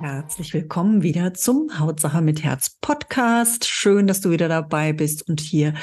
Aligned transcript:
Herzlich 0.00 0.54
willkommen 0.54 1.02
wieder 1.02 1.34
zum 1.34 1.80
Hautsache 1.80 2.22
mit 2.22 2.44
Herz 2.44 2.70
Podcast. 2.80 3.66
Schön, 3.66 4.06
dass 4.06 4.20
du 4.20 4.30
wieder 4.30 4.46
dabei 4.46 4.92
bist 4.92 5.28
und 5.28 5.40
hier 5.40 5.74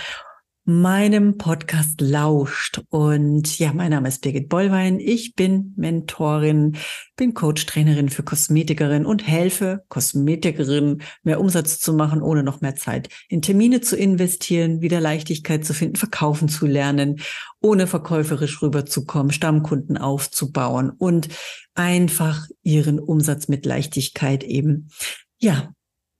meinem 0.66 1.38
Podcast 1.38 2.02
lauscht. 2.02 2.82
Und 2.90 3.60
ja, 3.60 3.72
mein 3.72 3.92
Name 3.92 4.08
ist 4.08 4.22
Birgit 4.22 4.50
Bollwein. 4.50 5.00
Ich 5.00 5.36
bin 5.36 5.74
Mentorin, 5.78 6.76
bin 7.16 7.36
Coach, 7.36 7.68
Trainerin 7.68 8.10
für 8.10 8.24
Kosmetikerin 8.24 9.06
und 9.06 9.28
helfe 9.28 9.84
Kosmetikerinnen 9.90 11.04
mehr 11.22 11.40
Umsatz 11.40 11.80
zu 11.80 11.94
machen, 11.94 12.24
ohne 12.24 12.42
noch 12.42 12.62
mehr 12.62 12.76
Zeit 12.76 13.10
in 13.30 13.44
Termine 13.44 13.82
zu 13.82 13.96
investieren, 13.96 14.82
wieder 14.82 15.00
Leichtigkeit 15.00 15.64
zu 15.64 15.76
finden, 15.76 15.98
verkaufen 15.98 16.50
zu 16.50 16.66
lernen, 16.66 17.22
ohne 17.62 17.86
verkäuferisch 17.86 18.64
rüberzukommen, 18.64 19.32
Stammkunden 19.32 19.98
aufzubauen 20.00 20.90
und 20.90 21.30
einfach 21.76 22.48
ihren 22.64 23.00
Umsatz 23.00 23.48
mit 23.48 23.68
Leichtigkeit 23.68 24.44
eben, 24.44 24.90
ja, 25.38 25.74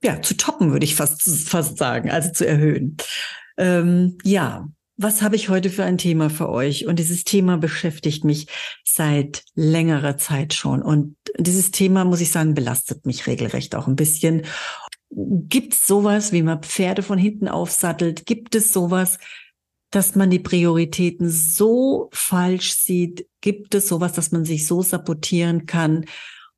ja, 0.04 0.22
zu 0.22 0.38
toppen, 0.38 0.72
würde 0.72 0.86
ich 0.86 0.94
fast, 0.94 1.24
fast 1.48 1.80
sagen, 1.80 2.12
also 2.12 2.32
zu 2.32 2.46
erhöhen. 2.46 2.98
Ähm, 3.58 4.18
ja, 4.24 4.68
was 4.98 5.22
habe 5.22 5.36
ich 5.36 5.50
heute 5.50 5.70
für 5.70 5.84
ein 5.84 5.98
Thema 5.98 6.30
für 6.30 6.50
euch? 6.50 6.86
Und 6.86 7.00
dieses 7.00 7.26
Thema 7.26 7.58
beschäftigt 7.58 8.24
mich 8.24 8.48
seit 8.86 9.44
längerer 9.54 10.18
Zeit 10.18 10.54
schon. 10.54 10.82
Und 10.82 11.18
dieses 11.38 11.72
Thema, 11.72 12.06
muss 12.06 12.22
ich 12.22 12.32
sagen, 12.32 12.54
belastet 12.54 13.06
mich 13.06 13.28
regelrecht 13.28 13.76
auch 13.76 13.88
ein 13.88 13.98
bisschen. 13.98 14.44
Gibt 15.12 15.74
es 15.74 15.86
sowas, 15.86 16.32
wie 16.32 16.44
man 16.44 16.64
Pferde 16.64 17.04
von 17.04 17.18
hinten 17.18 17.48
aufsattelt? 17.48 18.26
Gibt 18.26 18.56
es 18.56 18.72
sowas, 18.72 19.18
dass 19.92 20.16
man 20.16 20.30
die 20.30 20.40
Prioritäten 20.40 21.30
so 21.30 22.10
falsch 22.14 22.74
sieht? 22.74 23.28
Gibt 23.42 23.76
es 23.76 23.88
sowas, 23.88 24.14
dass 24.14 24.32
man 24.32 24.46
sich 24.46 24.66
so 24.66 24.82
sabotieren 24.82 25.66
kann? 25.66 26.06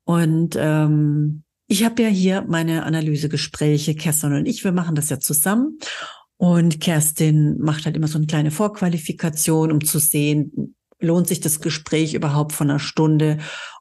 Und 0.04 0.56
ähm, 0.58 1.42
ich 1.66 1.84
habe 1.84 2.02
ja 2.02 2.08
hier 2.08 2.44
meine 2.48 2.84
Analysegespräche, 2.84 3.94
Kerstin 3.94 4.32
und 4.32 4.46
ich, 4.46 4.64
wir 4.64 4.72
machen 4.72 4.94
das 4.94 5.10
ja 5.10 5.20
zusammen. 5.20 5.78
Und 6.38 6.80
Kerstin 6.80 7.58
macht 7.58 7.84
halt 7.84 7.96
immer 7.96 8.08
so 8.08 8.16
eine 8.16 8.26
kleine 8.26 8.50
Vorqualifikation, 8.50 9.72
um 9.72 9.84
zu 9.84 9.98
sehen, 9.98 10.74
lohnt 11.00 11.28
sich 11.28 11.40
das 11.40 11.60
Gespräch 11.60 12.14
überhaupt 12.14 12.52
von 12.52 12.70
einer 12.70 12.78
Stunde 12.78 13.38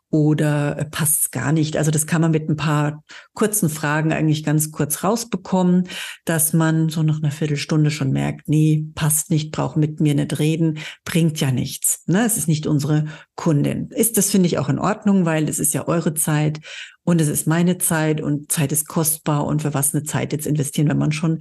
oder 0.09 0.87
passt 0.91 1.21
es 1.21 1.31
gar 1.31 1.51
nicht. 1.51 1.75
Also 1.75 1.91
das 1.91 2.07
kann 2.07 2.21
man 2.21 2.31
mit 2.31 2.49
ein 2.49 2.55
paar 2.55 3.03
kurzen 3.33 3.69
Fragen 3.69 4.13
eigentlich 4.13 4.43
ganz 4.43 4.71
kurz 4.71 5.03
rausbekommen, 5.03 5.89
dass 6.23 6.53
man 6.53 6.89
so 6.89 7.03
nach 7.03 7.17
einer 7.17 7.31
Viertelstunde 7.31 7.91
schon 7.91 8.11
merkt, 8.11 8.47
nee, 8.47 8.85
passt 8.95 9.29
nicht, 9.29 9.51
braucht 9.51 9.75
mit 9.75 9.99
mir 9.99 10.15
nicht 10.15 10.39
reden, 10.39 10.79
bringt 11.03 11.39
ja 11.41 11.51
nichts. 11.51 12.03
Ne? 12.07 12.25
Es 12.25 12.37
ist 12.37 12.47
nicht 12.47 12.67
unsere 12.67 13.05
Kundin. 13.35 13.89
Ist 13.89 14.17
das, 14.17 14.31
finde 14.31 14.47
ich, 14.47 14.57
auch 14.57 14.69
in 14.69 14.79
Ordnung, 14.79 15.25
weil 15.25 15.49
es 15.49 15.59
ist 15.59 15.73
ja 15.73 15.87
eure 15.87 16.13
Zeit 16.13 16.61
und 17.03 17.19
es 17.19 17.27
ist 17.27 17.45
meine 17.45 17.77
Zeit 17.77 18.21
und 18.21 18.51
Zeit 18.51 18.71
ist 18.71 18.87
kostbar 18.87 19.45
und 19.45 19.61
für 19.61 19.73
was 19.73 19.93
eine 19.93 20.03
Zeit 20.03 20.31
jetzt 20.31 20.47
investieren, 20.47 20.87
wenn 20.87 20.97
man 20.97 21.11
schon 21.11 21.39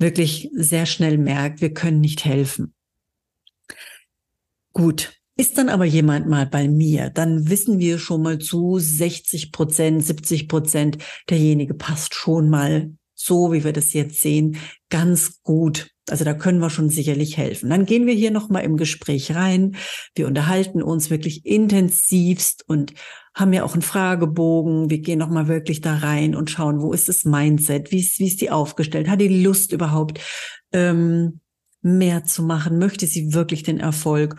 wirklich 0.00 0.50
sehr 0.52 0.86
schnell 0.86 1.18
merkt, 1.18 1.60
wir 1.60 1.72
können 1.72 2.00
nicht 2.00 2.24
helfen. 2.24 2.74
Gut. 4.72 5.12
Ist 5.36 5.56
dann 5.56 5.70
aber 5.70 5.86
jemand 5.86 6.28
mal 6.28 6.46
bei 6.46 6.68
mir, 6.68 7.08
dann 7.08 7.48
wissen 7.48 7.78
wir 7.78 7.98
schon 7.98 8.22
mal 8.22 8.38
zu 8.38 8.78
60 8.78 9.52
Prozent, 9.52 10.04
70 10.04 10.48
Prozent, 10.48 10.98
derjenige 11.30 11.72
passt 11.72 12.14
schon 12.14 12.50
mal 12.50 12.92
so, 13.14 13.52
wie 13.52 13.64
wir 13.64 13.72
das 13.72 13.94
jetzt 13.94 14.20
sehen, 14.20 14.58
ganz 14.90 15.40
gut. 15.42 15.90
Also 16.10 16.24
da 16.24 16.34
können 16.34 16.58
wir 16.58 16.70
schon 16.70 16.90
sicherlich 16.90 17.36
helfen. 17.36 17.70
Dann 17.70 17.86
gehen 17.86 18.06
wir 18.06 18.14
hier 18.14 18.30
nochmal 18.30 18.64
im 18.64 18.76
Gespräch 18.76 19.34
rein. 19.34 19.76
Wir 20.14 20.26
unterhalten 20.26 20.82
uns 20.82 21.10
wirklich 21.10 21.46
intensivst 21.46 22.64
und 22.68 22.94
haben 23.34 23.52
ja 23.52 23.64
auch 23.64 23.74
einen 23.74 23.82
Fragebogen. 23.82 24.90
Wir 24.90 24.98
gehen 24.98 25.18
nochmal 25.18 25.48
wirklich 25.48 25.80
da 25.80 25.96
rein 25.96 26.34
und 26.34 26.50
schauen, 26.50 26.80
wo 26.80 26.92
ist 26.92 27.08
das 27.08 27.24
Mindset? 27.24 27.92
Wie 27.92 28.00
ist, 28.00 28.18
wie 28.18 28.26
ist 28.26 28.40
die 28.40 28.50
aufgestellt? 28.50 29.08
Hat 29.08 29.20
die 29.20 29.42
Lust 29.42 29.72
überhaupt, 29.72 30.20
ähm, 30.72 31.40
mehr 31.82 32.24
zu 32.24 32.42
machen? 32.42 32.78
Möchte 32.78 33.06
sie 33.06 33.32
wirklich 33.32 33.62
den 33.62 33.78
Erfolg? 33.78 34.36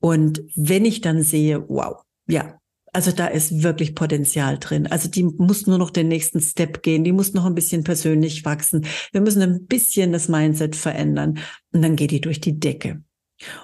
Und 0.00 0.42
wenn 0.54 0.84
ich 0.84 1.00
dann 1.00 1.22
sehe, 1.22 1.68
wow, 1.68 2.02
ja, 2.26 2.58
also 2.98 3.12
da 3.12 3.28
ist 3.28 3.62
wirklich 3.62 3.94
Potenzial 3.94 4.58
drin. 4.58 4.88
Also 4.88 5.08
die 5.08 5.22
muss 5.22 5.68
nur 5.68 5.78
noch 5.78 5.90
den 5.90 6.08
nächsten 6.08 6.40
Step 6.40 6.82
gehen, 6.82 7.04
die 7.04 7.12
muss 7.12 7.32
noch 7.32 7.44
ein 7.44 7.54
bisschen 7.54 7.84
persönlich 7.84 8.44
wachsen. 8.44 8.86
Wir 9.12 9.20
müssen 9.20 9.40
ein 9.40 9.66
bisschen 9.66 10.10
das 10.10 10.26
Mindset 10.26 10.74
verändern 10.74 11.38
und 11.72 11.82
dann 11.82 11.94
geht 11.94 12.10
die 12.10 12.20
durch 12.20 12.40
die 12.40 12.58
Decke. 12.58 13.04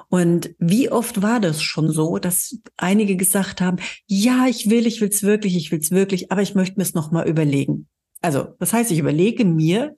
Und 0.08 0.54
wie 0.60 0.88
oft 0.88 1.20
war 1.20 1.40
das 1.40 1.60
schon 1.62 1.90
so, 1.90 2.18
dass 2.18 2.60
einige 2.76 3.16
gesagt 3.16 3.60
haben, 3.60 3.78
ja, 4.06 4.46
ich 4.46 4.70
will, 4.70 4.86
ich 4.86 5.00
will's 5.00 5.24
wirklich, 5.24 5.56
ich 5.56 5.72
will's 5.72 5.90
wirklich, 5.90 6.30
aber 6.30 6.42
ich 6.42 6.54
möchte 6.54 6.76
mir 6.76 6.84
es 6.84 6.94
nochmal 6.94 7.28
überlegen. 7.28 7.88
Also, 8.20 8.54
das 8.60 8.72
heißt, 8.72 8.92
ich 8.92 9.00
überlege 9.00 9.44
mir 9.44 9.96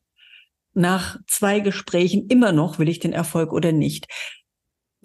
nach 0.72 1.18
zwei 1.26 1.60
Gesprächen 1.60 2.26
immer 2.28 2.52
noch, 2.52 2.78
will 2.78 2.88
ich 2.88 3.00
den 3.00 3.12
Erfolg 3.12 3.52
oder 3.52 3.70
nicht. 3.70 4.06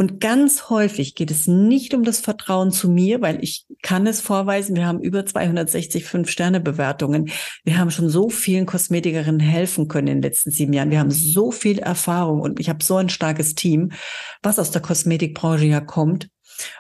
Und 0.02 0.20
ganz 0.20 0.72
häufig 0.72 1.14
geht 1.14 1.30
es 1.30 1.46
nicht 1.46 1.94
um 1.94 2.04
das 2.04 2.22
Vertrauen 2.22 2.72
zu 2.72 2.90
mir, 2.90 3.22
weil 3.22 3.44
ich 3.44 3.68
kann 3.84 4.08
es 4.08 4.20
vorweisen. 4.20 4.76
Wir 4.76 4.88
haben 4.88 5.00
über 5.00 5.28
260 5.28 6.06
Fünf-Sterne-Bewertungen. 6.06 7.30
Wir 7.64 7.78
haben 7.78 7.92
schon 7.92 8.10
so 8.10 8.28
vielen 8.28 8.66
Kosmetikerinnen 8.66 9.40
helfen 9.40 9.88
können 9.88 10.08
in 10.08 10.16
den 10.16 10.24
letzten 10.24 10.50
sieben 10.50 10.74
Jahren. 10.74 10.90
Wir 10.90 10.98
haben 10.98 11.12
so 11.12 11.52
viel 11.52 11.78
Erfahrung 11.78 12.42
und 12.42 12.60
ich 12.60 12.68
habe 12.68 12.84
so 12.84 12.96
ein 12.96 13.10
starkes 13.10 13.54
Team, 13.54 13.92
was 14.42 14.58
aus 14.58 14.72
der 14.72 14.82
Kosmetikbranche 14.82 15.66
ja 15.66 15.82
kommt 15.82 16.30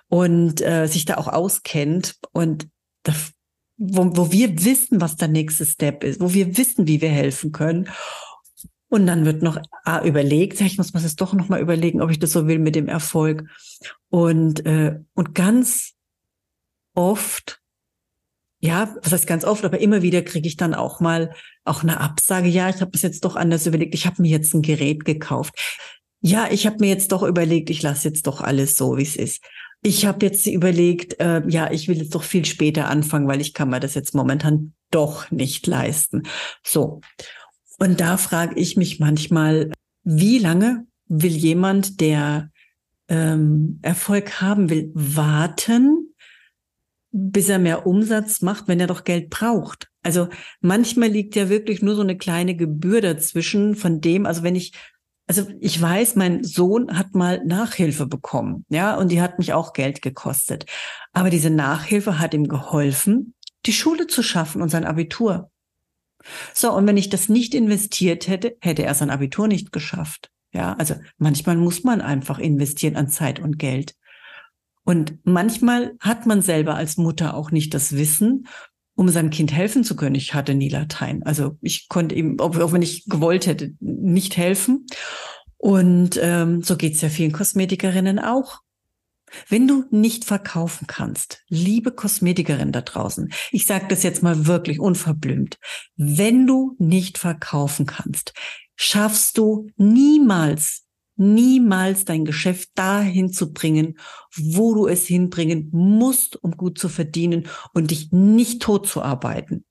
und 0.09 0.59
äh, 0.61 0.87
sich 0.87 1.05
da 1.05 1.17
auch 1.17 1.27
auskennt 1.27 2.15
und 2.31 2.69
das, 3.03 3.33
wo, 3.77 4.17
wo 4.17 4.31
wir 4.31 4.65
wissen, 4.65 4.99
was 4.99 5.15
der 5.15 5.27
nächste 5.27 5.67
Step 5.67 6.03
ist, 6.03 6.21
wo 6.21 6.33
wir 6.33 6.57
wissen, 6.57 6.87
wie 6.87 7.01
wir 7.01 7.11
helfen 7.11 7.51
können. 7.51 7.87
Und 8.91 9.07
dann 9.07 9.23
wird 9.23 9.41
noch 9.41 9.57
ah, 9.85 10.03
überlegt, 10.03 10.59
ich 10.59 10.77
muss 10.77 10.93
mir 10.93 10.99
das 10.99 11.15
doch 11.15 11.31
noch 11.31 11.47
mal 11.47 11.61
überlegen, 11.61 12.01
ob 12.01 12.11
ich 12.11 12.19
das 12.19 12.33
so 12.33 12.45
will 12.45 12.59
mit 12.59 12.75
dem 12.75 12.89
Erfolg. 12.89 13.45
Und, 14.09 14.65
äh, 14.65 14.99
und 15.13 15.33
ganz 15.33 15.93
oft, 16.93 17.61
ja, 18.59 18.93
was 19.01 19.13
heißt 19.13 19.27
ganz 19.27 19.45
oft, 19.45 19.63
aber 19.63 19.79
immer 19.79 20.01
wieder 20.01 20.21
kriege 20.23 20.45
ich 20.45 20.57
dann 20.57 20.73
auch 20.73 20.99
mal 20.99 21.33
auch 21.63 21.83
eine 21.83 22.01
Absage. 22.01 22.49
Ja, 22.49 22.67
ich 22.67 22.81
habe 22.81 22.91
es 22.93 23.01
jetzt 23.01 23.23
doch 23.23 23.37
anders 23.37 23.65
überlegt. 23.65 23.95
Ich 23.95 24.05
habe 24.05 24.21
mir 24.21 24.27
jetzt 24.27 24.53
ein 24.53 24.61
Gerät 24.61 25.05
gekauft. 25.05 25.55
Ja, 26.19 26.49
ich 26.51 26.65
habe 26.65 26.75
mir 26.81 26.89
jetzt 26.89 27.13
doch 27.13 27.23
überlegt, 27.23 27.69
ich 27.69 27.81
lasse 27.81 28.09
jetzt 28.09 28.27
doch 28.27 28.41
alles 28.41 28.75
so, 28.75 28.97
wie 28.97 29.03
es 29.03 29.15
ist. 29.15 29.41
Ich 29.81 30.05
habe 30.05 30.25
jetzt 30.25 30.45
überlegt, 30.47 31.17
äh, 31.21 31.41
ja, 31.47 31.71
ich 31.71 31.87
will 31.87 31.97
jetzt 31.97 32.13
doch 32.13 32.23
viel 32.23 32.43
später 32.43 32.89
anfangen, 32.89 33.29
weil 33.29 33.39
ich 33.39 33.53
kann 33.53 33.69
mir 33.69 33.79
das 33.79 33.95
jetzt 33.95 34.13
momentan 34.13 34.73
doch 34.91 35.31
nicht 35.31 35.65
leisten. 35.65 36.23
So. 36.61 36.99
Und 37.81 37.99
da 37.99 38.17
frage 38.17 38.59
ich 38.59 38.77
mich 38.77 38.99
manchmal, 38.99 39.71
wie 40.03 40.37
lange 40.37 40.85
will 41.07 41.31
jemand, 41.31 41.99
der 41.99 42.51
ähm, 43.07 43.79
Erfolg 43.81 44.39
haben 44.39 44.69
will, 44.69 44.91
warten, 44.93 46.13
bis 47.11 47.49
er 47.49 47.57
mehr 47.57 47.87
Umsatz 47.87 48.43
macht, 48.43 48.67
wenn 48.67 48.79
er 48.79 48.85
doch 48.85 49.03
Geld 49.03 49.31
braucht? 49.31 49.87
Also 50.03 50.27
manchmal 50.59 51.09
liegt 51.09 51.35
ja 51.35 51.49
wirklich 51.49 51.81
nur 51.81 51.95
so 51.95 52.03
eine 52.03 52.19
kleine 52.19 52.55
Gebühr 52.55 53.01
dazwischen 53.01 53.75
von 53.75 53.99
dem, 53.99 54.27
also 54.27 54.43
wenn 54.43 54.55
ich 54.55 54.73
also 55.27 55.47
ich 55.59 55.81
weiß, 55.81 56.17
mein 56.17 56.43
Sohn 56.43 56.95
hat 56.95 57.15
mal 57.15 57.43
Nachhilfe 57.45 58.05
bekommen, 58.05 58.65
ja, 58.69 58.95
und 58.95 59.11
die 59.11 59.21
hat 59.21 59.39
mich 59.39 59.53
auch 59.53 59.73
Geld 59.73 60.03
gekostet. 60.03 60.65
Aber 61.13 61.31
diese 61.31 61.49
Nachhilfe 61.49 62.19
hat 62.19 62.35
ihm 62.35 62.47
geholfen, 62.47 63.33
die 63.65 63.73
Schule 63.73 64.05
zu 64.05 64.21
schaffen 64.21 64.61
und 64.61 64.69
sein 64.69 64.85
Abitur. 64.85 65.50
So, 66.53 66.73
und 66.73 66.87
wenn 66.87 66.97
ich 66.97 67.09
das 67.09 67.29
nicht 67.29 67.53
investiert 67.53 68.27
hätte, 68.27 68.55
hätte 68.61 68.83
er 68.83 68.93
sein 68.93 69.09
Abitur 69.09 69.47
nicht 69.47 69.71
geschafft. 69.71 70.29
Ja, 70.53 70.73
also 70.73 70.95
manchmal 71.17 71.55
muss 71.55 71.83
man 71.83 72.01
einfach 72.01 72.39
investieren 72.39 72.95
an 72.95 73.07
Zeit 73.07 73.39
und 73.39 73.57
Geld. 73.57 73.95
Und 74.83 75.19
manchmal 75.23 75.93
hat 75.99 76.25
man 76.25 76.41
selber 76.41 76.75
als 76.75 76.97
Mutter 76.97 77.35
auch 77.35 77.51
nicht 77.51 77.73
das 77.73 77.95
Wissen, 77.95 78.47
um 78.95 79.07
seinem 79.09 79.29
Kind 79.29 79.53
helfen 79.53 79.83
zu 79.83 79.95
können. 79.95 80.15
Ich 80.15 80.33
hatte 80.33 80.53
nie 80.53 80.69
Latein. 80.69 81.23
Also 81.23 81.57
ich 81.61 81.87
konnte 81.87 82.15
ihm, 82.15 82.39
auch 82.39 82.73
wenn 82.73 82.81
ich 82.81 83.05
gewollt 83.05 83.47
hätte, 83.47 83.73
nicht 83.79 84.37
helfen. 84.37 84.85
Und 85.57 86.19
ähm, 86.21 86.63
so 86.63 86.75
geht's 86.75 87.01
ja 87.01 87.09
vielen 87.09 87.31
Kosmetikerinnen 87.31 88.19
auch. 88.19 88.59
Wenn 89.47 89.67
du 89.67 89.85
nicht 89.91 90.25
verkaufen 90.25 90.87
kannst, 90.87 91.43
liebe 91.47 91.91
Kosmetikerin 91.91 92.71
da 92.71 92.81
draußen, 92.81 93.31
ich 93.51 93.65
sage 93.65 93.85
das 93.89 94.03
jetzt 94.03 94.23
mal 94.23 94.45
wirklich 94.45 94.79
unverblümt, 94.79 95.57
wenn 95.95 96.47
du 96.47 96.75
nicht 96.79 97.17
verkaufen 97.17 97.85
kannst, 97.85 98.33
schaffst 98.75 99.37
du 99.37 99.67
niemals, 99.77 100.85
niemals 101.15 102.05
dein 102.05 102.25
Geschäft 102.25 102.69
dahin 102.75 103.31
zu 103.31 103.53
bringen, 103.53 103.97
wo 104.35 104.73
du 104.73 104.87
es 104.87 105.05
hinbringen 105.05 105.69
musst, 105.71 106.41
um 106.43 106.51
gut 106.51 106.79
zu 106.79 106.89
verdienen 106.89 107.47
und 107.73 107.91
dich 107.91 108.11
nicht 108.11 108.61
tot 108.61 108.87
zu 108.87 109.01
arbeiten. 109.01 109.65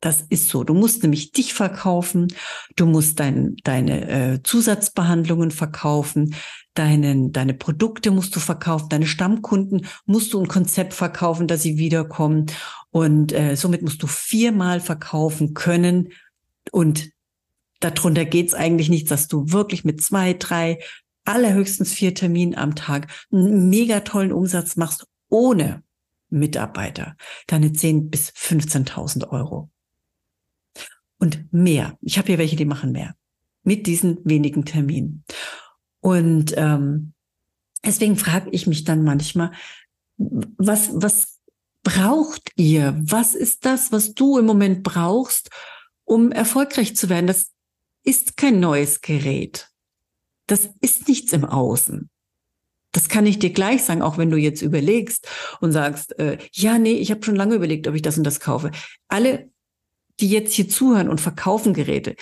Das 0.00 0.22
ist 0.22 0.48
so. 0.48 0.64
Du 0.64 0.72
musst 0.72 1.02
nämlich 1.02 1.32
dich 1.32 1.52
verkaufen, 1.52 2.28
du 2.74 2.86
musst 2.86 3.20
dein, 3.20 3.56
deine 3.64 4.08
äh, 4.08 4.42
Zusatzbehandlungen 4.42 5.50
verkaufen, 5.50 6.34
deinen, 6.72 7.32
deine 7.32 7.52
Produkte 7.52 8.10
musst 8.10 8.34
du 8.34 8.40
verkaufen, 8.40 8.88
deine 8.88 9.06
Stammkunden 9.06 9.86
musst 10.06 10.32
du 10.32 10.40
ein 10.40 10.48
Konzept 10.48 10.94
verkaufen, 10.94 11.46
dass 11.46 11.62
sie 11.62 11.76
wiederkommen. 11.76 12.46
Und 12.90 13.32
äh, 13.32 13.56
somit 13.56 13.82
musst 13.82 14.02
du 14.02 14.06
viermal 14.06 14.80
verkaufen 14.80 15.52
können. 15.52 16.12
Und 16.72 17.10
darunter 17.80 18.24
geht's 18.24 18.54
eigentlich 18.54 18.88
nicht, 18.88 19.10
dass 19.10 19.28
du 19.28 19.52
wirklich 19.52 19.84
mit 19.84 20.02
zwei, 20.02 20.32
drei, 20.32 20.78
allerhöchstens 21.26 21.92
vier 21.92 22.14
Terminen 22.14 22.54
am 22.54 22.74
Tag 22.74 23.08
einen 23.30 23.68
mega 23.68 24.00
tollen 24.00 24.32
Umsatz 24.32 24.76
machst, 24.76 25.06
ohne 25.28 25.82
Mitarbeiter. 26.30 27.16
Deine 27.48 27.74
10 27.74 28.08
bis 28.08 28.30
15.000 28.30 29.28
Euro 29.28 29.70
und 31.20 31.52
mehr. 31.52 31.96
Ich 32.00 32.18
habe 32.18 32.26
hier 32.26 32.38
welche, 32.38 32.56
die 32.56 32.64
machen 32.64 32.92
mehr 32.92 33.14
mit 33.62 33.86
diesen 33.86 34.18
wenigen 34.24 34.64
Terminen. 34.64 35.24
Und 36.00 36.54
ähm, 36.56 37.12
deswegen 37.84 38.16
frage 38.16 38.50
ich 38.50 38.66
mich 38.66 38.84
dann 38.84 39.04
manchmal, 39.04 39.52
was, 40.16 40.90
was 40.94 41.38
braucht 41.82 42.50
ihr? 42.56 42.98
Was 43.00 43.34
ist 43.34 43.64
das, 43.64 43.92
was 43.92 44.14
du 44.14 44.38
im 44.38 44.46
Moment 44.46 44.82
brauchst, 44.82 45.50
um 46.04 46.32
erfolgreich 46.32 46.96
zu 46.96 47.08
werden? 47.08 47.26
Das 47.26 47.50
ist 48.02 48.36
kein 48.36 48.60
neues 48.60 49.00
Gerät. 49.00 49.68
Das 50.46 50.70
ist 50.80 51.06
nichts 51.06 51.32
im 51.32 51.44
Außen. 51.44 52.10
Das 52.92 53.08
kann 53.08 53.26
ich 53.26 53.38
dir 53.38 53.50
gleich 53.50 53.84
sagen, 53.84 54.02
auch 54.02 54.18
wenn 54.18 54.30
du 54.30 54.36
jetzt 54.36 54.62
überlegst 54.62 55.28
und 55.60 55.70
sagst, 55.70 56.18
äh, 56.18 56.38
ja, 56.52 56.76
nee, 56.78 56.94
ich 56.94 57.10
habe 57.10 57.24
schon 57.24 57.36
lange 57.36 57.54
überlegt, 57.54 57.86
ob 57.86 57.94
ich 57.94 58.02
das 58.02 58.18
und 58.18 58.24
das 58.24 58.40
kaufe. 58.40 58.72
Alle 59.06 59.49
die 60.20 60.28
jetzt 60.28 60.52
hier 60.52 60.68
zuhören 60.68 61.08
und 61.08 61.20
verkaufen 61.20 61.74
Geräte, 61.74 62.14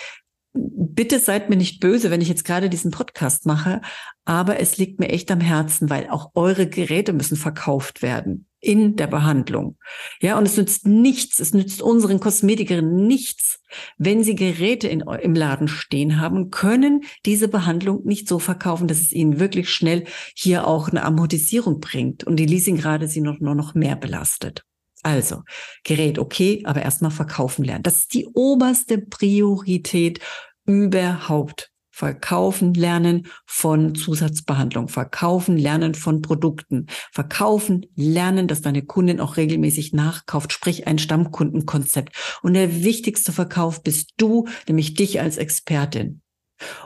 bitte 0.53 1.19
seid 1.19 1.49
mir 1.49 1.55
nicht 1.55 1.79
böse, 1.79 2.11
wenn 2.11 2.21
ich 2.21 2.27
jetzt 2.27 2.45
gerade 2.45 2.69
diesen 2.69 2.91
Podcast 2.91 3.45
mache, 3.45 3.81
aber 4.25 4.59
es 4.59 4.77
liegt 4.77 4.99
mir 4.99 5.09
echt 5.09 5.29
am 5.31 5.41
Herzen, 5.41 5.89
weil 5.89 6.09
auch 6.09 6.31
eure 6.33 6.67
Geräte 6.67 7.13
müssen 7.13 7.37
verkauft 7.37 8.01
werden 8.01 8.47
in 8.59 8.95
der 8.95 9.07
Behandlung. 9.07 9.77
Ja, 10.21 10.37
und 10.37 10.45
es 10.45 10.57
nützt 10.57 10.85
nichts, 10.85 11.39
es 11.39 11.53
nützt 11.53 11.81
unseren 11.81 12.19
Kosmetikerinnen 12.19 13.07
nichts, 13.07 13.61
wenn 13.97 14.23
sie 14.23 14.35
Geräte 14.35 14.87
in, 14.87 15.01
im 15.01 15.33
Laden 15.33 15.67
stehen 15.67 16.19
haben, 16.19 16.49
können 16.49 17.03
diese 17.25 17.47
Behandlung 17.47 18.05
nicht 18.05 18.27
so 18.27 18.39
verkaufen, 18.39 18.87
dass 18.87 18.99
es 18.99 19.13
ihnen 19.13 19.39
wirklich 19.39 19.69
schnell 19.69 20.05
hier 20.35 20.67
auch 20.67 20.89
eine 20.89 21.03
Amortisierung 21.03 21.79
bringt 21.79 22.25
und 22.25 22.35
die 22.37 22.47
Leasingrate 22.47 23.07
sie 23.07 23.21
noch, 23.21 23.39
nur 23.39 23.55
noch 23.55 23.75
mehr 23.75 23.95
belastet. 23.95 24.65
Also, 25.01 25.43
Gerät 25.83 26.19
okay, 26.19 26.61
aber 26.65 26.81
erstmal 26.81 27.11
verkaufen 27.11 27.63
lernen. 27.63 27.83
Das 27.83 27.97
ist 27.99 28.13
die 28.13 28.27
oberste 28.33 28.97
Priorität 28.97 30.19
überhaupt. 30.65 31.71
Verkaufen 31.91 32.73
lernen 32.73 33.27
von 33.45 33.93
Zusatzbehandlung, 33.93 34.87
verkaufen 34.87 35.57
lernen 35.57 35.95
von 35.95 36.21
Produkten, 36.21 36.85
verkaufen 37.11 37.87
lernen, 37.93 38.47
dass 38.47 38.61
deine 38.61 38.83
Kundin 38.83 39.19
auch 39.19 39.35
regelmäßig 39.35 39.91
nachkauft, 39.91 40.53
sprich 40.53 40.87
ein 40.87 40.97
Stammkundenkonzept. 40.97 42.15
Und 42.41 42.53
der 42.53 42.83
wichtigste 42.85 43.33
Verkauf 43.33 43.83
bist 43.83 44.13
du, 44.15 44.47
nämlich 44.65 44.93
dich 44.93 45.19
als 45.19 45.35
Expertin. 45.35 46.21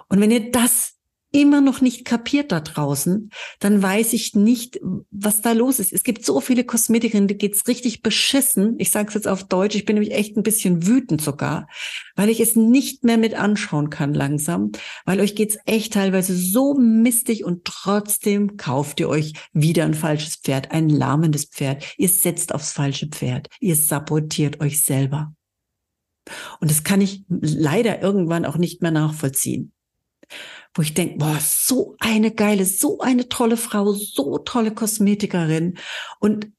Und 0.10 0.20
wenn 0.20 0.32
ihr 0.32 0.50
das 0.50 0.93
immer 1.34 1.62
noch 1.62 1.82
nicht 1.82 2.06
kapiert 2.06 2.52
da 2.52 2.60
draußen, 2.60 3.32
dann 3.60 3.82
weiß 3.82 4.14
ich 4.14 4.36
nicht, 4.36 4.80
was 5.10 5.42
da 5.42 5.52
los 5.52 5.80
ist. 5.80 5.92
Es 5.92 6.04
gibt 6.04 6.24
so 6.24 6.40
viele 6.40 6.64
Kosmetikerinnen, 6.64 7.28
die 7.28 7.38
geht's 7.38 7.68
richtig 7.68 8.04
beschissen. 8.04 8.76
Ich 8.78 8.92
sage 8.92 9.08
es 9.08 9.16
jetzt 9.16 9.28
auf 9.28 9.44
Deutsch, 9.44 9.76
ich 9.76 9.86
bin 9.86 9.96
nämlich 9.96 10.14
echt 10.14 10.38
ein 10.38 10.44
bisschen 10.44 10.86
wütend 10.86 11.22
sogar, 11.22 11.68
weil 12.16 12.30
ich 12.30 12.40
es 12.40 12.56
nicht 12.56 13.04
mehr 13.04 13.18
mit 13.18 13.34
anschauen 13.34 13.90
kann 13.90 14.14
langsam, 14.14 14.72
weil 15.06 15.20
euch 15.20 15.36
geht's 15.36 15.58
echt 15.66 15.94
teilweise 15.94 16.38
so 16.38 16.76
mistig 16.76 17.44
und 17.44 17.66
trotzdem 17.66 18.56
kauft 18.56 19.00
ihr 19.00 19.10
euch 19.10 19.34
wieder 19.54 19.86
ein 19.86 19.96
falsches 19.96 20.36
Pferd, 20.36 20.72
ein 20.72 20.88
lahmendes 20.88 21.46
Pferd. 21.46 21.84
Ihr 21.98 22.10
setzt 22.10 22.54
aufs 22.54 22.72
falsche 22.72 23.08
Pferd. 23.08 23.50
Ihr 23.60 23.76
sabotiert 23.76 24.62
euch 24.62 24.84
selber. 24.84 25.34
Und 26.60 26.70
das 26.70 26.84
kann 26.84 27.02
ich 27.02 27.24
leider 27.28 28.04
irgendwann 28.04 28.46
auch 28.46 28.58
nicht 28.58 28.84
mehr 28.84 28.92
nachvollziehen 28.92 29.74
wo 30.74 30.82
ich 30.82 30.94
denke, 30.94 31.18
boah, 31.18 31.38
so 31.40 31.96
eine 32.00 32.32
geile, 32.32 32.66
so 32.66 33.00
eine 33.00 33.30
tolle 33.30 33.58
Frau, 33.58 33.94
so 33.94 34.40
tolle 34.40 34.74
Kosmetikerin. 34.74 35.78
Und 36.20 36.52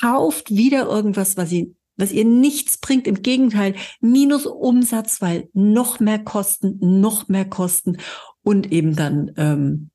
kauft 0.00 0.50
wieder 0.50 0.86
irgendwas, 0.86 1.36
was 1.36 1.50
sie 1.50 1.74
was 1.96 2.12
ihr 2.12 2.24
nichts 2.24 2.78
bringt, 2.78 3.06
im 3.06 3.22
Gegenteil, 3.22 3.74
minus 4.00 4.46
Umsatz, 4.46 5.20
weil 5.20 5.48
noch 5.52 6.00
mehr 6.00 6.18
Kosten, 6.18 6.78
noch 6.80 7.28
mehr 7.28 7.44
Kosten 7.44 7.98
und 8.42 8.72
eben 8.72 8.96
dann 8.96 9.32
ähm, 9.36 9.90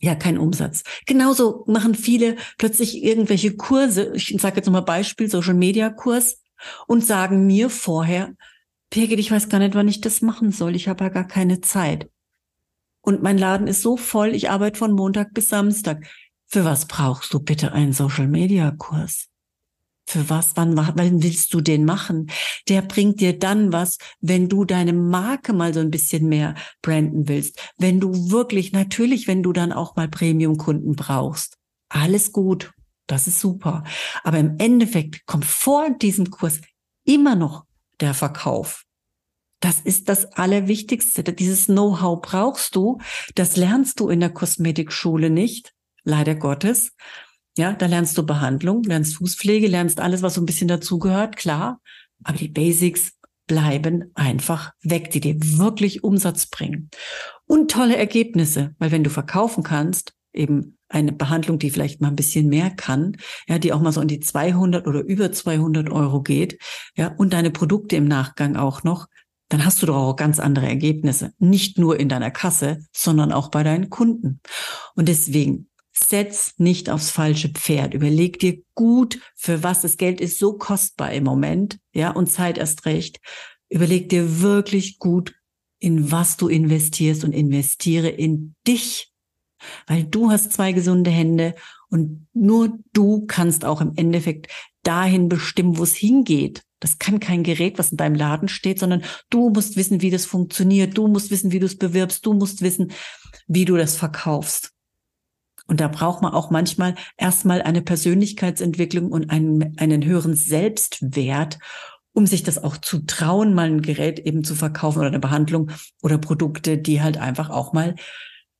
ja 0.00 0.14
kein 0.14 0.38
Umsatz. 0.38 0.82
Genauso 1.06 1.64
machen 1.66 1.94
viele 1.94 2.36
plötzlich 2.58 3.02
irgendwelche 3.02 3.56
Kurse, 3.56 4.12
ich 4.14 4.36
sage 4.38 4.56
jetzt 4.56 4.66
nochmal 4.66 4.82
Beispiel, 4.82 5.28
Social 5.28 5.54
Media 5.54 5.90
Kurs, 5.90 6.42
und 6.86 7.04
sagen 7.04 7.46
mir 7.46 7.68
vorher, 7.68 8.34
Birgit, 8.90 9.18
ich 9.18 9.30
weiß 9.30 9.48
gar 9.48 9.58
nicht, 9.58 9.74
wann 9.74 9.88
ich 9.88 10.00
das 10.00 10.22
machen 10.22 10.52
soll, 10.52 10.76
ich 10.76 10.88
habe 10.88 11.04
ja 11.04 11.10
gar 11.10 11.26
keine 11.26 11.60
Zeit. 11.60 12.08
Und 13.04 13.22
mein 13.22 13.36
Laden 13.36 13.66
ist 13.66 13.82
so 13.82 13.98
voll, 13.98 14.34
ich 14.34 14.50
arbeite 14.50 14.78
von 14.78 14.92
Montag 14.92 15.34
bis 15.34 15.50
Samstag. 15.50 16.06
Für 16.46 16.64
was 16.64 16.86
brauchst 16.86 17.34
du 17.34 17.38
bitte 17.38 17.72
einen 17.72 17.92
Social 17.92 18.28
Media 18.28 18.70
Kurs? 18.70 19.28
Für 20.06 20.30
was? 20.30 20.52
Wann, 20.56 20.76
wann 20.76 21.22
willst 21.22 21.52
du 21.52 21.60
den 21.60 21.84
machen? 21.84 22.30
Der 22.68 22.80
bringt 22.80 23.20
dir 23.20 23.38
dann 23.38 23.72
was, 23.72 23.98
wenn 24.20 24.48
du 24.48 24.64
deine 24.64 24.94
Marke 24.94 25.52
mal 25.52 25.74
so 25.74 25.80
ein 25.80 25.90
bisschen 25.90 26.28
mehr 26.28 26.54
branden 26.80 27.28
willst. 27.28 27.58
Wenn 27.76 28.00
du 28.00 28.30
wirklich, 28.30 28.72
natürlich, 28.72 29.26
wenn 29.26 29.42
du 29.42 29.52
dann 29.52 29.72
auch 29.72 29.96
mal 29.96 30.08
Premium-Kunden 30.08 30.96
brauchst. 30.96 31.58
Alles 31.90 32.32
gut. 32.32 32.72
Das 33.06 33.26
ist 33.26 33.38
super. 33.38 33.84
Aber 34.22 34.38
im 34.38 34.56
Endeffekt 34.58 35.26
kommt 35.26 35.44
vor 35.44 35.90
diesem 35.90 36.30
Kurs 36.30 36.62
immer 37.04 37.34
noch 37.34 37.64
der 38.00 38.14
Verkauf. 38.14 38.84
Das 39.64 39.80
ist 39.80 40.10
das 40.10 40.26
Allerwichtigste. 40.34 41.22
Dieses 41.22 41.66
Know-how 41.66 42.20
brauchst 42.20 42.76
du. 42.76 42.98
Das 43.34 43.56
lernst 43.56 43.98
du 43.98 44.10
in 44.10 44.20
der 44.20 44.28
Kosmetikschule 44.28 45.30
nicht, 45.30 45.72
leider 46.02 46.34
Gottes. 46.34 46.92
Ja, 47.56 47.72
da 47.72 47.86
lernst 47.86 48.18
du 48.18 48.26
Behandlung, 48.26 48.82
lernst 48.82 49.16
Fußpflege, 49.16 49.66
lernst 49.66 50.00
alles, 50.00 50.20
was 50.20 50.34
so 50.34 50.42
ein 50.42 50.44
bisschen 50.44 50.68
dazugehört, 50.68 51.38
klar. 51.38 51.80
Aber 52.24 52.36
die 52.36 52.50
Basics 52.50 53.12
bleiben 53.46 54.10
einfach 54.12 54.72
weg, 54.82 55.10
die 55.12 55.20
dir 55.20 55.36
wirklich 55.40 56.04
Umsatz 56.04 56.44
bringen. 56.44 56.90
Und 57.46 57.70
tolle 57.70 57.96
Ergebnisse, 57.96 58.74
weil 58.78 58.90
wenn 58.90 59.04
du 59.04 59.08
verkaufen 59.08 59.62
kannst, 59.62 60.12
eben 60.34 60.76
eine 60.90 61.12
Behandlung, 61.12 61.58
die 61.58 61.70
vielleicht 61.70 62.02
mal 62.02 62.08
ein 62.08 62.16
bisschen 62.16 62.48
mehr 62.48 62.68
kann, 62.68 63.16
ja, 63.48 63.58
die 63.58 63.72
auch 63.72 63.80
mal 63.80 63.92
so 63.92 64.02
in 64.02 64.08
die 64.08 64.20
200 64.20 64.86
oder 64.86 65.00
über 65.00 65.32
200 65.32 65.88
Euro 65.88 66.20
geht, 66.20 66.58
ja, 66.96 67.08
und 67.16 67.32
deine 67.32 67.50
Produkte 67.50 67.96
im 67.96 68.06
Nachgang 68.06 68.56
auch 68.56 68.82
noch, 68.82 69.06
dann 69.54 69.64
hast 69.64 69.80
du 69.80 69.86
doch 69.86 69.94
auch 69.94 70.16
ganz 70.16 70.40
andere 70.40 70.66
Ergebnisse. 70.66 71.32
Nicht 71.38 71.78
nur 71.78 72.00
in 72.00 72.08
deiner 72.08 72.32
Kasse, 72.32 72.80
sondern 72.92 73.30
auch 73.30 73.52
bei 73.52 73.62
deinen 73.62 73.88
Kunden. 73.88 74.40
Und 74.96 75.08
deswegen 75.08 75.68
setz 75.92 76.54
nicht 76.58 76.90
aufs 76.90 77.12
falsche 77.12 77.50
Pferd. 77.50 77.94
Überleg 77.94 78.40
dir 78.40 78.60
gut, 78.74 79.20
für 79.36 79.62
was 79.62 79.82
das 79.82 79.96
Geld 79.96 80.20
ist 80.20 80.40
so 80.40 80.54
kostbar 80.54 81.12
im 81.12 81.22
Moment, 81.22 81.78
ja, 81.92 82.10
und 82.10 82.28
Zeit 82.28 82.58
erst 82.58 82.84
recht. 82.84 83.20
Überleg 83.68 84.08
dir 84.08 84.40
wirklich 84.40 84.98
gut, 84.98 85.36
in 85.78 86.10
was 86.10 86.36
du 86.36 86.48
investierst 86.48 87.22
und 87.22 87.32
investiere 87.32 88.08
in 88.08 88.56
dich. 88.66 89.12
Weil 89.86 90.02
du 90.02 90.32
hast 90.32 90.52
zwei 90.52 90.72
gesunde 90.72 91.12
Hände 91.12 91.54
und 91.90 92.26
nur 92.32 92.76
du 92.92 93.24
kannst 93.26 93.64
auch 93.64 93.80
im 93.80 93.92
Endeffekt 93.94 94.48
dahin 94.82 95.28
bestimmen, 95.28 95.78
wo 95.78 95.84
es 95.84 95.94
hingeht. 95.94 96.64
Das 96.84 96.98
kann 96.98 97.18
kein 97.18 97.44
Gerät, 97.44 97.78
was 97.78 97.92
in 97.92 97.96
deinem 97.96 98.14
Laden 98.14 98.46
steht, 98.46 98.78
sondern 98.78 99.04
du 99.30 99.48
musst 99.48 99.78
wissen, 99.78 100.02
wie 100.02 100.10
das 100.10 100.26
funktioniert. 100.26 100.98
Du 100.98 101.08
musst 101.08 101.30
wissen, 101.30 101.50
wie 101.50 101.58
du 101.58 101.64
es 101.64 101.78
bewirbst. 101.78 102.26
Du 102.26 102.34
musst 102.34 102.60
wissen, 102.60 102.92
wie 103.46 103.64
du 103.64 103.78
das 103.78 103.96
verkaufst. 103.96 104.72
Und 105.66 105.80
da 105.80 105.88
braucht 105.88 106.20
man 106.20 106.34
auch 106.34 106.50
manchmal 106.50 106.94
erstmal 107.16 107.62
eine 107.62 107.80
Persönlichkeitsentwicklung 107.80 109.10
und 109.12 109.30
einen, 109.30 109.78
einen 109.78 110.04
höheren 110.04 110.36
Selbstwert, 110.36 111.58
um 112.12 112.26
sich 112.26 112.42
das 112.42 112.62
auch 112.62 112.76
zu 112.76 113.06
trauen, 113.06 113.54
mal 113.54 113.68
ein 113.68 113.80
Gerät 113.80 114.18
eben 114.18 114.44
zu 114.44 114.54
verkaufen 114.54 114.98
oder 114.98 115.08
eine 115.08 115.20
Behandlung 115.20 115.70
oder 116.02 116.18
Produkte, 116.18 116.76
die 116.76 117.00
halt 117.00 117.16
einfach 117.16 117.48
auch 117.48 117.72
mal, 117.72 117.94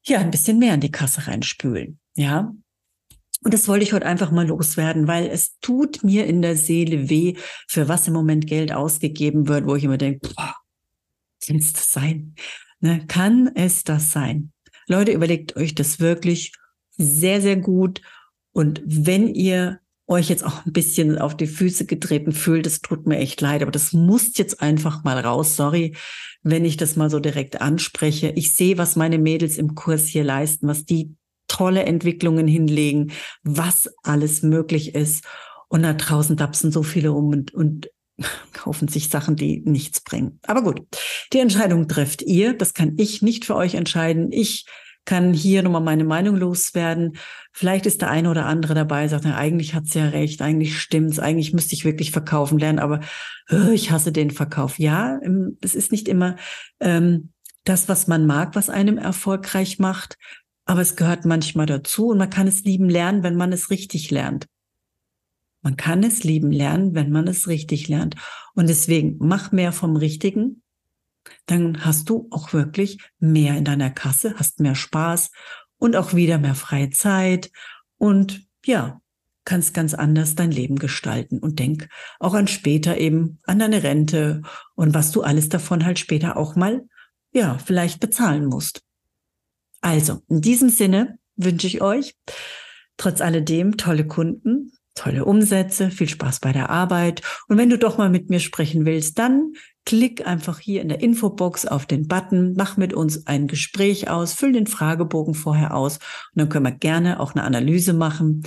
ja, 0.07 0.19
ein 0.21 0.31
bisschen 0.31 0.59
mehr 0.59 0.73
in 0.73 0.81
die 0.81 0.90
Kasse 0.90 1.26
reinspülen. 1.26 1.99
Ja. 2.14 2.54
Und 3.44 3.52
das 3.52 3.68
wollte 3.68 3.84
ich 3.84 3.92
heute 3.92 4.06
einfach 4.06 4.30
mal 4.30 4.46
loswerden, 4.46 5.06
weil 5.06 5.26
es 5.26 5.58
tut 5.60 6.02
mir 6.02 6.26
in 6.26 6.40
der 6.40 6.56
Seele 6.56 7.10
weh, 7.10 7.34
für 7.68 7.88
was 7.88 8.08
im 8.08 8.14
Moment 8.14 8.46
Geld 8.46 8.72
ausgegeben 8.72 9.48
wird, 9.48 9.66
wo 9.66 9.74
ich 9.76 9.84
immer 9.84 9.98
denke, 9.98 10.30
boah, 10.34 10.54
kann 11.46 11.56
es 11.56 11.74
das 11.74 11.92
sein? 11.92 12.34
Ne? 12.80 13.04
Kann 13.06 13.50
es 13.54 13.84
das 13.84 14.10
sein? 14.10 14.50
Leute, 14.88 15.12
überlegt 15.12 15.56
euch 15.56 15.74
das 15.74 16.00
wirklich 16.00 16.52
sehr, 16.96 17.42
sehr 17.42 17.56
gut. 17.56 18.00
Und 18.52 18.82
wenn 18.86 19.34
ihr 19.34 19.80
euch 20.06 20.30
jetzt 20.30 20.44
auch 20.44 20.64
ein 20.64 20.72
bisschen 20.72 21.18
auf 21.18 21.36
die 21.36 21.46
Füße 21.46 21.84
getreten 21.84 22.32
fühlt, 22.32 22.64
das 22.64 22.80
tut 22.80 23.06
mir 23.06 23.18
echt 23.18 23.42
leid, 23.42 23.60
aber 23.60 23.70
das 23.70 23.92
muss 23.92 24.38
jetzt 24.38 24.62
einfach 24.62 25.04
mal 25.04 25.18
raus. 25.18 25.54
Sorry, 25.54 25.94
wenn 26.42 26.64
ich 26.64 26.78
das 26.78 26.96
mal 26.96 27.10
so 27.10 27.20
direkt 27.20 27.60
anspreche. 27.60 28.30
Ich 28.36 28.54
sehe, 28.54 28.78
was 28.78 28.96
meine 28.96 29.18
Mädels 29.18 29.58
im 29.58 29.74
Kurs 29.74 30.06
hier 30.06 30.24
leisten, 30.24 30.66
was 30.66 30.86
die 30.86 31.14
tolle 31.54 31.84
Entwicklungen 31.84 32.49
hinlegen, 32.49 33.12
was 33.44 33.88
alles 34.02 34.42
möglich 34.42 34.94
ist. 34.94 35.25
Und 35.68 35.82
da 35.82 35.92
draußen 35.92 36.37
dapsen 36.37 36.73
so 36.73 36.82
viele 36.82 37.12
um 37.12 37.28
und, 37.28 37.54
und 37.54 37.90
kaufen 38.52 38.88
sich 38.88 39.08
Sachen, 39.08 39.37
die 39.37 39.62
nichts 39.64 40.00
bringen. 40.00 40.40
Aber 40.46 40.62
gut, 40.62 40.82
die 41.32 41.38
Entscheidung 41.38 41.87
trefft 41.87 42.23
ihr. 42.23 42.54
Das 42.54 42.75
kann 42.75 42.94
ich 42.96 43.23
nicht 43.23 43.44
für 43.44 43.54
euch 43.54 43.75
entscheiden. 43.75 44.32
Ich 44.32 44.66
kann 45.04 45.32
hier 45.32 45.62
nochmal 45.62 45.82
meine 45.82 46.04
Meinung 46.04 46.37
loswerden. 46.37 47.18
Vielleicht 47.52 47.87
ist 47.87 48.00
der 48.00 48.11
eine 48.11 48.30
oder 48.30 48.46
andere 48.46 48.75
dabei, 48.75 49.06
sagt, 49.06 49.25
na, 49.25 49.37
eigentlich 49.37 49.75
hat's 49.75 49.94
ja 49.94 50.08
recht, 50.08 50.40
eigentlich 50.40 50.78
stimmt's, 50.80 51.18
eigentlich 51.18 51.52
müsste 51.52 51.75
ich 51.75 51.84
wirklich 51.84 52.11
verkaufen 52.11 52.58
lernen, 52.58 52.78
aber 52.78 53.00
äh, 53.50 53.75
ich 53.75 53.90
hasse 53.90 54.12
den 54.12 54.30
Verkauf. 54.30 54.78
Ja, 54.78 55.20
es 55.61 55.75
ist 55.75 55.92
nicht 55.92 56.08
immer 56.08 56.37
ähm, 56.80 57.34
das, 57.64 57.88
was 57.88 58.06
man 58.06 58.25
mag, 58.25 58.54
was 58.54 58.70
einem 58.70 58.96
erfolgreich 58.96 59.78
macht. 59.78 60.16
Aber 60.64 60.80
es 60.80 60.97
gehört 60.97 61.25
manchmal 61.25 61.66
dazu 61.66 62.09
und 62.09 62.18
man 62.18 62.30
kann 62.30 62.47
es 62.47 62.64
lieben 62.64 62.88
lernen, 62.88 63.23
wenn 63.23 63.37
man 63.37 63.52
es 63.52 63.71
richtig 63.71 64.11
lernt. 64.11 64.47
Man 65.62 65.76
kann 65.76 66.02
es 66.02 66.25
lieben 66.25 66.52
lernen, 66.52 66.94
wenn 66.94 67.11
man 67.11 67.26
es 67.26 67.49
richtig 67.49 67.88
lernt. 67.88 68.16
Und 68.54 68.68
deswegen 68.68 69.16
mach 69.18 69.52
mehr 69.52 69.73
vom 69.73 69.97
Richtigen. 69.97 70.62
Dann 71.47 71.85
hast 71.85 72.11
du 72.11 72.28
auch 72.30 72.52
wirklich 72.52 72.99
mehr 73.18 73.56
in 73.56 73.64
deiner 73.64 73.90
Kasse, 73.90 74.35
hast 74.37 74.61
mehr 74.61 74.75
Spaß 74.75 75.30
und 75.78 75.97
auch 75.97 76.14
wieder 76.14 76.38
mehr 76.38 76.54
freie 76.54 76.90
Zeit 76.90 77.50
und 77.97 78.47
ja, 78.64 79.00
kannst 79.47 79.75
ganz 79.75 79.94
anders 79.94 80.35
dein 80.35 80.50
Leben 80.50 80.76
gestalten 80.76 81.38
und 81.38 81.59
denk 81.59 81.88
auch 82.18 82.35
an 82.35 82.47
später 82.47 82.99
eben 82.99 83.40
an 83.44 83.59
deine 83.59 83.83
Rente 83.83 84.42
und 84.75 84.94
was 84.94 85.12
du 85.12 85.23
alles 85.23 85.49
davon 85.49 85.85
halt 85.85 85.99
später 85.99 86.37
auch 86.37 86.56
mal 86.56 86.87
ja, 87.33 87.59
vielleicht 87.59 88.00
bezahlen 88.00 88.47
musst. 88.47 88.83
Also, 89.84 90.22
in 90.30 90.40
diesem 90.40 90.70
Sinne 90.70 91.18
wünsche 91.36 91.66
ich 91.66 91.82
euch 91.82 92.14
trotz 92.96 93.20
alledem 93.20 93.76
tolle 93.76 94.06
Kunden, 94.06 94.72
tolle 94.94 95.26
Umsätze, 95.26 95.90
viel 95.90 96.08
Spaß 96.08 96.40
bei 96.40 96.52
der 96.52 96.70
Arbeit. 96.70 97.20
Und 97.48 97.58
wenn 97.58 97.68
du 97.68 97.76
doch 97.76 97.98
mal 97.98 98.08
mit 98.08 98.30
mir 98.30 98.40
sprechen 98.40 98.86
willst, 98.86 99.18
dann 99.18 99.52
klick 99.84 100.26
einfach 100.26 100.58
hier 100.58 100.80
in 100.80 100.88
der 100.88 101.02
Infobox 101.02 101.66
auf 101.66 101.84
den 101.84 102.08
Button, 102.08 102.54
mach 102.56 102.78
mit 102.78 102.94
uns 102.94 103.26
ein 103.26 103.46
Gespräch 103.46 104.08
aus, 104.08 104.32
füll 104.32 104.52
den 104.52 104.66
Fragebogen 104.66 105.34
vorher 105.34 105.76
aus 105.76 105.96
und 105.96 106.40
dann 106.40 106.48
können 106.48 106.64
wir 106.64 106.72
gerne 106.72 107.20
auch 107.20 107.34
eine 107.34 107.44
Analyse 107.44 107.92
machen. 107.92 108.42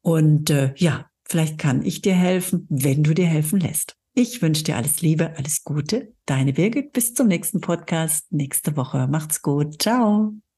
Und 0.00 0.50
äh, 0.50 0.74
ja, 0.76 1.06
vielleicht 1.24 1.56
kann 1.56 1.84
ich 1.84 2.02
dir 2.02 2.14
helfen, 2.14 2.66
wenn 2.68 3.04
du 3.04 3.14
dir 3.14 3.26
helfen 3.26 3.60
lässt. 3.60 3.94
Ich 4.12 4.42
wünsche 4.42 4.64
dir 4.64 4.76
alles 4.76 5.02
Liebe, 5.02 5.36
alles 5.36 5.62
Gute. 5.62 6.14
Deine 6.26 6.52
Birgit. 6.52 6.92
Bis 6.92 7.14
zum 7.14 7.28
nächsten 7.28 7.60
Podcast 7.60 8.32
nächste 8.32 8.76
Woche. 8.76 9.06
Macht's 9.06 9.40
gut. 9.40 9.80
Ciao. 9.80 10.34